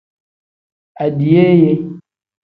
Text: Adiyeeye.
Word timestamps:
Adiyeeye. 1.03 1.71